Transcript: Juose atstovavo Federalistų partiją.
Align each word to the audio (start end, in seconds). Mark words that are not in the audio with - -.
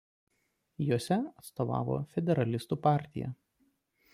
Juose 0.85 1.17
atstovavo 1.41 1.99
Federalistų 2.15 2.79
partiją. 2.89 3.31